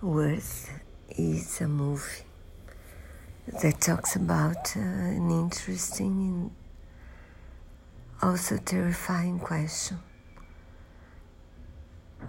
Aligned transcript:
Worth 0.00 0.70
is 1.08 1.60
a 1.60 1.66
movie 1.66 2.22
that 3.60 3.80
talks 3.80 4.14
about 4.14 4.76
uh, 4.76 4.78
an 4.78 5.28
interesting 5.28 6.10
and 6.12 6.50
also 8.22 8.58
terrifying 8.58 9.40
question 9.40 9.98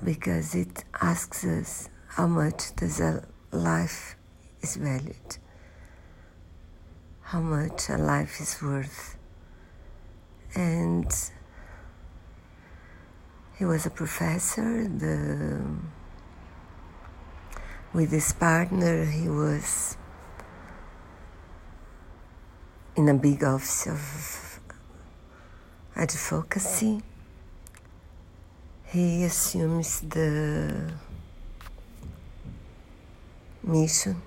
because 0.04 0.56
it 0.56 0.84
asks 1.00 1.46
us 1.46 1.90
how 2.08 2.26
much 2.26 2.76
does 2.76 3.00
a 3.00 3.24
life 3.52 4.16
is 4.62 4.76
valued, 4.76 5.38
how 7.22 7.40
much 7.40 7.88
a 7.90 7.98
life 7.98 8.42
is 8.42 8.60
worth. 8.64 9.16
And 10.56 11.06
he 13.60 13.66
was 13.66 13.86
a 13.86 13.92
professor. 13.92 14.88
The, 14.88 15.99
with 17.94 18.12
his 18.12 18.32
partner, 18.34 19.06
he 19.06 19.28
was 19.28 19.98
in 22.96 23.10
a 23.10 23.14
big 23.14 23.44
office 23.44 23.88
of 23.88 24.60
advocacy. 25.96 27.02
He 28.86 29.24
assumes 29.24 30.02
the 30.02 30.92
mission 33.64 34.22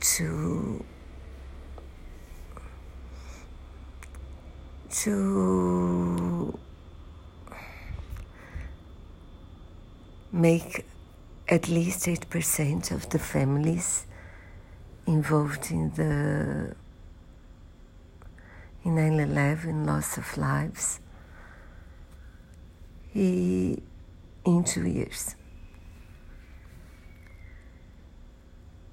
to 0.00 0.84
to 4.90 6.58
make 10.32 10.84
at 11.48 11.68
least 11.68 12.06
8% 12.06 12.90
of 12.90 13.08
the 13.10 13.18
families 13.18 14.06
involved 15.06 15.70
in 15.70 15.90
the 15.94 16.74
in 18.84 18.96
9-11 18.96 19.86
loss 19.86 20.18
of 20.18 20.36
lives 20.36 21.00
he, 23.14 23.82
in 24.44 24.64
two 24.64 24.86
years. 24.86 25.36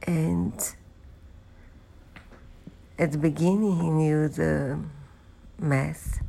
And 0.04 0.54
at 2.98 3.12
the 3.12 3.18
beginning 3.18 3.80
he 3.82 3.90
knew 3.90 4.28
the 4.28 4.80
math. 5.58 6.22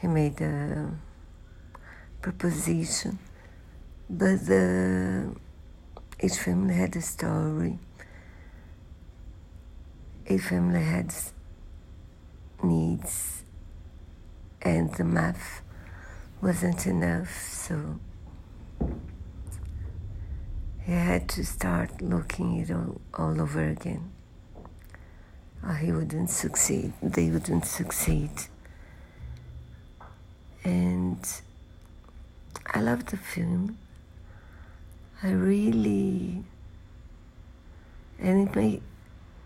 He 0.00 0.06
made 0.06 0.40
a 0.40 0.90
proposition, 2.20 3.18
but 4.10 4.44
the, 4.44 5.36
each 6.20 6.38
family 6.38 6.74
had 6.74 6.96
a 6.96 7.00
story. 7.00 7.78
Each 10.28 10.40
family 10.42 10.82
had 10.82 11.14
needs, 12.62 13.44
and 14.62 14.92
the 14.94 15.04
math 15.04 15.62
wasn't 16.42 16.86
enough, 16.86 17.30
so 17.30 18.00
he 20.84 20.92
had 20.92 21.28
to 21.28 21.44
start 21.44 22.02
looking 22.02 22.56
it 22.56 22.72
all, 22.72 23.00
all 23.14 23.40
over 23.40 23.68
again. 23.68 24.10
Or 25.62 25.74
he 25.74 25.92
wouldn't 25.92 26.30
succeed, 26.30 26.94
they 27.00 27.30
wouldn't 27.30 27.64
succeed. 27.64 28.30
And 30.64 31.24
I 32.66 32.80
love 32.80 33.06
the 33.06 33.16
film. 33.16 33.78
I 35.22 35.32
really, 35.32 36.44
and 38.18 38.48
it 38.48 38.56
may, 38.56 38.80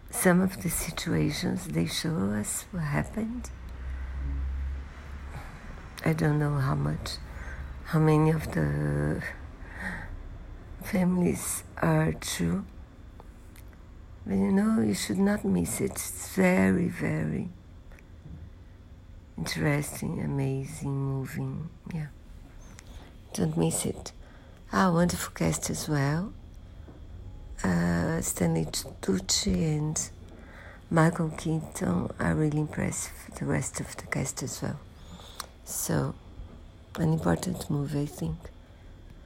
some 0.09 0.41
of 0.41 0.63
the 0.63 0.71
situations 0.71 1.67
they 1.67 1.87
show 1.87 2.31
us 2.31 2.67
what 2.71 2.85
happened. 2.85 3.51
I 6.05 6.13
don't 6.13 6.39
know 6.39 6.59
how 6.59 6.77
much, 6.77 7.17
how 7.87 7.99
many 7.99 8.31
of 8.31 8.53
the 8.53 9.21
families 10.85 11.65
are 11.79 12.13
true. 12.13 12.65
But 14.25 14.35
you 14.35 14.53
know, 14.53 14.81
you 14.81 14.95
should 14.95 15.19
not 15.19 15.45
miss 15.45 15.81
it. 15.81 15.91
It's 15.91 16.37
very, 16.37 16.89
very 16.89 17.49
interesting, 19.37 20.21
amazing, 20.21 20.95
moving. 20.95 21.69
Yeah. 21.93 22.07
Don't 23.33 23.57
miss 23.57 23.85
it. 23.85 24.13
Ah, 24.77 24.91
wonderful 24.91 25.33
cast 25.35 25.71
as 25.71 25.89
well. 25.89 26.33
Uh, 27.63 28.21
Stanley 28.21 28.65
Tucci 28.65 29.77
and 29.77 30.11
Michael 30.91 31.29
Keaton 31.29 32.11
are 32.19 32.35
really 32.35 32.59
impressive. 32.59 33.13
The 33.39 33.45
rest 33.45 33.79
of 33.79 33.97
the 33.97 34.03
cast 34.09 34.43
as 34.43 34.61
well. 34.61 34.81
So, 35.65 36.17
an 36.97 37.13
important 37.13 37.71
movie, 37.71 38.03
I 38.03 38.07
think. 38.07 38.37